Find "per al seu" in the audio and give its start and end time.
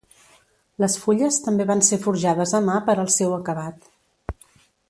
2.91-3.37